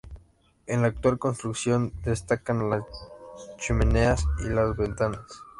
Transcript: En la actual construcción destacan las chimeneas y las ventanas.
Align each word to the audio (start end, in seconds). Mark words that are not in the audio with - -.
En 0.65 0.81
la 0.81 0.87
actual 0.87 1.19
construcción 1.19 1.93
destacan 2.03 2.71
las 2.71 2.81
chimeneas 3.59 4.25
y 4.39 4.49
las 4.49 4.75
ventanas. 4.75 5.43